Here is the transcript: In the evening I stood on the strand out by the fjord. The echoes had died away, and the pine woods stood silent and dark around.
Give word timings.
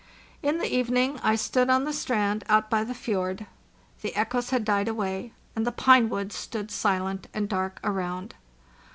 In 0.41 0.57
the 0.57 0.65
evening 0.65 1.19
I 1.21 1.35
stood 1.35 1.69
on 1.69 1.83
the 1.83 1.93
strand 1.93 2.43
out 2.49 2.71
by 2.71 2.83
the 2.83 2.95
fjord. 2.95 3.45
The 4.01 4.15
echoes 4.15 4.49
had 4.49 4.65
died 4.65 4.87
away, 4.87 5.31
and 5.55 5.63
the 5.63 5.71
pine 5.71 6.09
woods 6.09 6.33
stood 6.33 6.71
silent 6.71 7.27
and 7.35 7.47
dark 7.47 7.79
around. 7.83 8.33